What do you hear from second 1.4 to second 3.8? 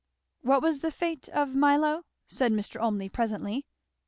Milo?" said Mr. Olmney presently.